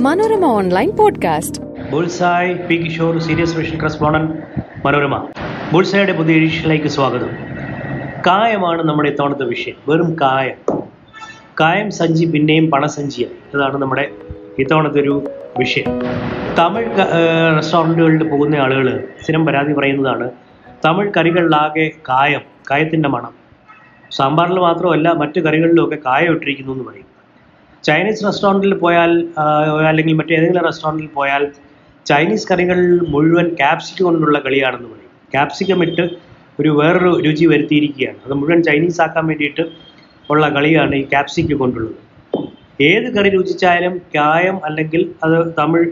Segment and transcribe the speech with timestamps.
[0.00, 1.62] Manorama online podcast.
[1.92, 4.32] Bullseye P Kishore serious vision correspondent
[4.86, 5.28] Manorama.
[5.72, 7.28] ബുൾസായുടെ പുതിയ എഡിഷനിലേക്ക് സ്വാഗതം.
[8.26, 9.74] കായമാണ് നമ്മുടെ ഇത്തവണത്തെ വിഷയം.
[9.88, 10.78] വെറും കായം.
[11.60, 14.10] കായം സഞ്ചി പിന്നെയും പണസഞ്ചിയായി അതാണ് നമ്മുടെ
[14.58, 15.84] ഇത്തവണത്തെ ഒരു വിഷയം.
[16.58, 16.90] തമിഴ്
[17.56, 20.30] റെസ്റ്റോറന്റുകളിൽ പോകുന്ന ആളുകൾ സ്ഥിരം പരാതി പറയുന്നതാണ്
[20.84, 22.40] തമിഴ് കറികളിലാകെ കായം
[22.70, 23.32] കായത്തിന്റെ മണം.
[24.10, 27.09] സാമ്പാറിൽ മാത്രമല്ല മറ്റു കറികളിലും ഒക്കെ കായം ഇട്ടിരിക്കുന്നു എന്ന് പറയും.
[27.84, 29.12] ചൈനീസ് റെസ്റ്റോറന്റിൽ പോയാൽ
[29.90, 31.42] അല്ലെങ്കിൽ മറ്റേതെങ്കിലും റെസ്റ്റോറന്റിൽ പോയാൽ
[32.06, 32.78] ചൈനീസ് കറികൾ
[33.14, 35.12] മുഴുവൻ ക്യാപ്സിക്കം കൊണ്ടുള്ള കളിയാണെന്ന് പറയും.
[35.34, 36.04] ക്യാപ്സിക്കം ഇട്ട്
[36.60, 38.18] ഒരു വേറൊരു രുചി വരുത്തിയിരിക്കുകയാണ്.
[38.26, 39.64] അത് മുഴുവൻ ചൈനീസ് ആക്കാൻ വേണ്ടിയിട്ട്
[40.32, 41.96] ഉള്ള കളിയാണ് ഈ ക്യാപ്സിക്കം കൊണ്ടുള്ളത്.
[42.88, 45.86] ഏത് കറി രുചിച്ചായാലും കായം അല്ലെങ്കിൽ അത് തമിഴ്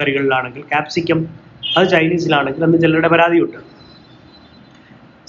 [0.00, 1.20] കറികളിലാണെങ്കിൽ ക്യാപ്സിക്കം
[1.76, 3.58] അത് ചൈനീസിലാണെങ്കിൽ അന്ന് ചിലരുടെ പരാതിയുണ്ട്.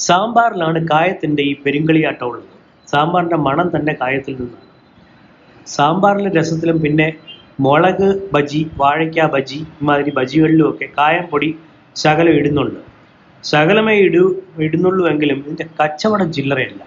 [0.07, 2.49] സാമ്പാറിലാണ് കായത്തിന്റെ ഈ പെരുങ്കളിയാട്ടം ഉള്ളത്.
[2.91, 4.65] സാമ്പാറിന്റെ മണം തന്നെ കായത്തിൽ നിന്നാണ്.
[5.75, 7.07] സാമ്പാറിലെ രസത്തിലും പിന്നെ
[7.59, 11.49] മുളക് ബജി വാഴയ്ക്ക ബജി ഇമാതിരി ബജികളിലുമൊക്കെ കായംപൊടി
[11.95, 12.79] ശകലം ഇടുന്നുണ്ട്
[13.43, 14.23] ശകലമേ ഇടൂ
[14.65, 16.81] ഇടുന്നുള്ളൂ എങ്കിലും ഇതിന്റെ കച്ചവടം ചില്ലറയല്ല.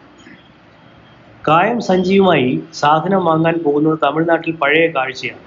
[1.49, 5.47] കായം സഞ്ചിയുമായി സാധനം വാങ്ങാൻ പോകുന്നത് തമിഴ്നാട്ടിൽ പഴയ കാഴ്ചയാണ്.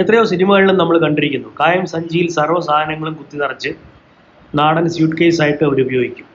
[0.00, 1.48] എത്രയോ സിനിമകളിലും നമ്മൾ കണ്ടിരിക്കുന്നു.
[1.60, 3.70] കായം സഞ്ചിയിൽ സർവ സാധനങ്ങളും കുത്തി നിറച്ച്
[4.54, 6.26] നാടൻ സ്യൂട്ട് കേസ് ആയിട്ട് അവർ ഉപയോഗിക്കും.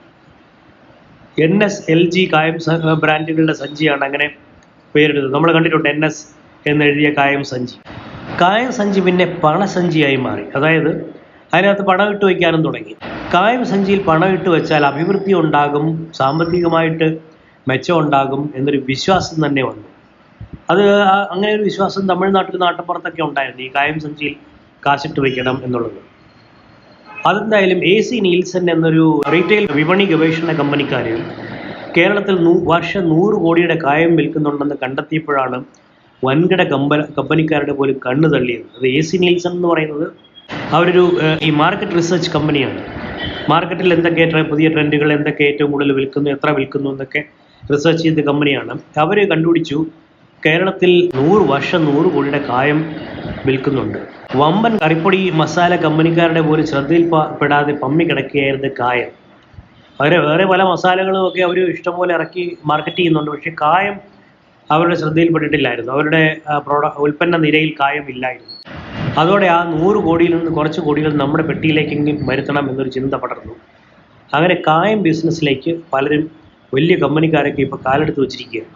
[1.46, 2.56] എൻ എസ് എൽ ജി കായം
[3.04, 4.26] ബ്രാൻഡുകളുടെ സഞ്ചിയാണ് അങ്ങനെ
[4.94, 6.22] പേരെടുത്തത് നമ്മൾ കണ്ടിട്ടുണ്ട് എൻ എസ്
[6.66, 7.76] എന്നെഴുതിയ കായം സഞ്ചി.
[8.40, 10.44] കായം സഞ്ചി പിന്നെ പണസഞ്ചിയായി മാറി.
[10.56, 10.90] അതായത്
[11.54, 12.94] അതിനകത്ത് പണം ഇട്ട് വയ്ക്കാനും തുടങ്ങി.
[13.34, 15.86] കായം സഞ്ചിയിൽ പണം ഇട്ട് വെച്ചാൽ അഭിവൃദ്ധി ഉണ്ടാകും
[16.18, 17.08] സാമ്പത്തികമായിട്ട്
[17.68, 19.86] മെച്ചം ഉണ്ടാകും എന്നൊരു വിശ്വാസം തന്നെ വന്നു.
[20.72, 20.84] അത്
[21.32, 24.34] അങ്ങനെ ഒരു വിശ്വാസം തമിഴ്നാട്ടിൽ നാട്ടിൻപുറത്തൊക്കെ ഉണ്ടായിരുന്നു ഈ കായം സഞ്ചിയിൽ
[24.86, 25.98] കാശിട്ട് വയ്ക്കണം എന്നുള്ളത്.
[27.28, 31.06] അതെന്തായാലും എ സി നീൽസൺ എന്നൊരു റീറ്റെയിൽ വിപണി ഗവേഷണ കമ്പനിക്കാർ
[31.98, 35.58] കേരളത്തിൽ നൂ വർഷം നൂറ് കോടിയുടെ കായം വിൽക്കുന്നുണ്ടെന്ന് കണ്ടെത്തിയപ്പോഴാണ്
[36.24, 38.66] വൻകിട കമ്പ കമ്പനിക്കാരുടെ പോലും കണ്ണു തള്ളിയത്.
[38.76, 40.06] അത് എ സി നീൽസൺ എന്ന് പറയുന്നത്
[40.72, 41.04] അവരൊരു
[41.42, 42.80] ഈ മാർക്കറ്റ് റിസർച്ച് കമ്പനിയാണ്
[43.50, 47.20] മാർക്കറ്റിൽ എന്തൊക്കെ പുതിയ ട്രെൻഡുകൾ എന്തൊക്കെ ഏറ്റവും കൂടുതൽ വിൽക്കുന്നു എത്ര വിൽക്കുന്നു എന്നൊക്കെ
[47.72, 49.78] റിസർച്ച് ചെയ്ത കമ്പനിയാണ് അവർ കണ്ടുപിടിച്ചു
[50.42, 52.80] കേരളത്തിൽ നൂറ് വർഷം നൂറ് കോടിയുടെ കായം
[53.46, 53.98] വിൽക്കുന്നുണ്ട്.
[54.36, 59.17] വമ്പൻ കറിപ്പൊടി മസാല കമ്പനിക്കാരുടെ പോലും ശ്രദ്ധയിൽ പ- പെടാതെ പമ്മി കിടക്കുകയായിരുന്നു കായം.
[60.00, 63.30] അവരെ വേറെ പല മസാലകളും ഒക്കെ അവർ ഇഷ്ടംപോലെ ഇറക്കി മാർക്കറ്റ് ചെയ്യുന്നുണ്ട്.
[63.30, 63.96] പക്ഷേ കായം
[64.70, 65.92] അവരുടെ ശ്രദ്ധയിൽപ്പെട്ടിട്ടില്ലായിരുന്നു.
[65.92, 66.36] അവരുടെ
[66.66, 68.54] പ്രോഡ ഉൽപ്പന്ന നിരയിൽ കായം ഇല്ലായിരുന്നു.
[69.20, 73.54] അതോടെ ആ നൂറ് കോടിയിൽ നിന്ന് കുറച്ച് കോടികൾ നമ്മുടെ പെട്ടിയിലേക്കെങ്കിലും വരുത്തണം എന്നൊരു ചിന്ത പടർന്നു.
[74.34, 76.30] അങ്ങനെ കായം ബിസിനസ്സിലേക്ക് പലരും
[76.74, 78.74] വലിയ കമ്പനിക്കാരൊക്കെ ഇപ്പോൾ കാലെടുത്ത് വെച്ചിരിക്കുകയാണ്.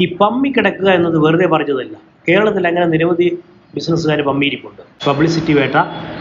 [0.00, 1.96] ഈ പമ്മി കിടക്കുക എന്നത് വെറുതെ പറഞ്ഞതല്ല.
[2.28, 3.38] കേരളത്തിൽ അങ്ങനെ നിരവധി
[3.74, 4.82] ബിസിനസ്സുകാർ പമ്മിയിരിപ്പുണ്ട്.
[5.06, 5.76] പബ്ലിസിറ്റി വേട്ട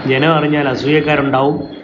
[0.08, 1.75] ജനം അറിഞ്ഞാൽ അസൂയക്കാരുണ്ടാവും.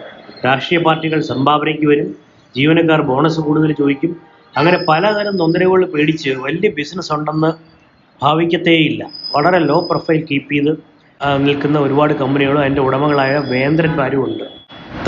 [0.44, 2.08] രാഷ്ട്രീയ പാർട്ടികൾ സംഭാവനയ്ക്ക് വരും.
[2.56, 4.12] ജീവനക്കാർ ബോണസ് കൂടുതൽ ചോദിക്കും.
[4.56, 7.50] അങ്ങനെ പലതരം തൊന്തരവുകൾ പേടിച്ച് വലിയ ബിസിനസ് ഉണ്ടെന്ന്
[8.22, 9.02] ഭാവിക്കത്തേയില്ല.
[9.36, 10.72] വളരെ ലോ പ്രൊഫൈൽ കീപ്പ് ചെയ്ത്
[11.46, 14.44] നിൽക്കുന്ന ഒരുപാട് കമ്പനികളും അതിന്റെ ഉടമകളായ വേന്ദ്രന്മാരും ഉണ്ട്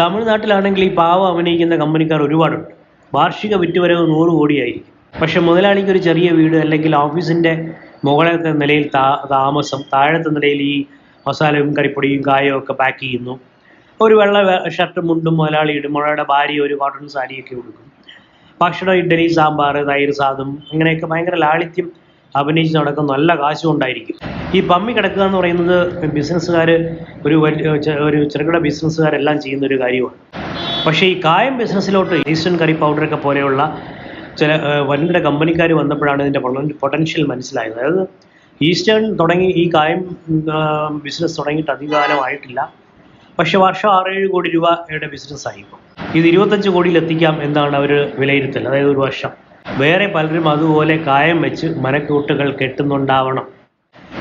[0.01, 2.71] തമിഴ്നാട്ടിലാണെങ്കിൽ ഈ പാവം അഭിനയിക്കുന്ന കമ്പനിക്കാർ ഒരുപാടുണ്ട്.
[3.15, 4.93] വാർഷിക വിറ്റുവരവ് നൂറ് കോടിയായിരിക്കും.
[5.23, 7.53] പക്ഷെ മുതലാളിക്ക് ഒരു ചെറിയ വീട് അല്ലെങ്കിൽ ഓഫീസിന്റെ
[8.05, 8.91] മുകളിലത്തെ നിലയിൽ
[9.33, 10.85] താമസം താഴത്തെ നിലയിൽ ഈ
[11.29, 13.35] മസാലയും കറിപ്പൊടിയും കായവും ഒക്കെ പാക്ക് ചെയ്യുന്നു.
[14.01, 14.39] ഒരു വെള്ള
[14.77, 17.87] ഷർട്ട് മുണ്ടും മുതലാളി ഇടും മുതലാളിയുടെ ഭാര്യ ഒരു കോട്ടൺ സാരിയൊക്കെ ഉടുക്കും.
[18.63, 21.87] ഭക്ഷണം ഇഡ്ഡലി സാമ്പാർ തൈര് സാദും അങ്ങനെയൊക്കെ ഭയങ്കര ലാളിത്യം
[22.35, 24.17] അഭിനയിച്ച് നടക്കുന്ന നല്ല കാശും ഉണ്ടായിരിക്കും.
[24.57, 25.77] ഈ പമ്മി കിടക്കുക എന്ന് പറയുന്നത്
[26.17, 26.71] ബിസിനസ്സുകാർ
[27.27, 27.37] ഒരു
[28.07, 30.19] ഒരു ചെറുകിട ബിസിനസ്സുകാരെല്ലാം ചെയ്യുന്ന ഒരു കാര്യമാണ്.
[30.87, 33.63] പക്ഷേ ഈ കായം ബിസിനസ്സിലോട്ട് ഈസ്റ്റേൺ കറി പൗഡറൊക്കെ പോലെയുള്ള
[34.41, 34.53] ചില
[34.91, 36.43] വൻകിട കമ്പനിക്കാർ വന്നപ്പോഴാണ് ഇതിന്റെ
[36.83, 37.77] പൊട്ടൻഷ്യൽ മനസ്സിലായത്.
[37.79, 38.03] അതായത്
[38.61, 40.03] ഈസ്റ്റേൺ തുടങ്ങി ഈ കായം
[41.07, 42.61] ബിസിനസ് തുടങ്ങിയിട്ട് അധികകാലമായിട്ടില്ല.
[43.39, 45.79] പക്ഷെ വർഷം ആറേഴ് കോടി രൂപയുടെ ബിസിനസ്സായി ഇപ്പം.
[46.15, 48.69] ഇത് ഇരുപത്തഞ്ച് കോടിയിൽ എത്തിക്കാം എന്നാണ് അവർ വിലയിരുത്തൽ.
[48.69, 49.31] അതായത് ഒരു വർഷം.
[49.79, 53.47] വേറെ പലരും അതുപോലെ കായം വെച്ച് മനക്കൂട്ടുകൾ കെട്ടുന്നുണ്ടാവണം.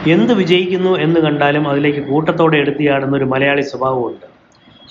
[0.07, 4.25] എന്ത് വിജയിക്കുന്നു എന്ന് കണ്ടാലും അതിലേക്ക് കൂട്ടത്തോടെ എടുത്തിയാടുന്ന ഒരു മലയാളി സ്വഭാവമുണ്ട്.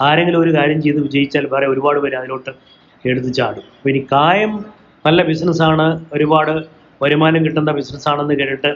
[0.02, 2.50] ആരെങ്കിലും ഒരു കാര്യം ചെയ്ത് വിജയിച്ചാൽ വേറെ ഒരുപാട് പേര് അതിലോട്ട്
[3.06, 3.64] എടുത്ത് ചാടും.
[3.76, 4.64] അപ്പോൾ ഇനി കായം
[5.06, 6.54] നല്ല ബിസിനസ്സാണ് ഒരുപാട്
[7.02, 8.72] വരുമാനം കിട്ടുന്ന ബിസിനസ്സാണെന്ന് കേട്ടിട്ട്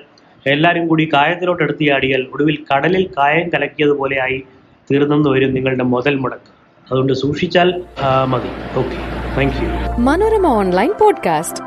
[0.47, 4.45] എല്ലാവരും കൂടി കായത്തിലോട്ട് എടുത്തിയാടിയാൽ ഒടുവിൽ കടലിൽ കായം കലക്കിയതുപോലെയായി
[4.91, 6.51] തീർന്നെന്ന് വരും നിങ്ങളുടെ മുതൽ മുടക്ക്.
[6.91, 7.69] അതുകൊണ്ട് സൂക്ഷിച്ചാൽ
[8.29, 8.51] മതി.
[8.79, 8.99] Okay
[9.37, 9.69] thank you
[10.01, 11.63] Manorama online podcast.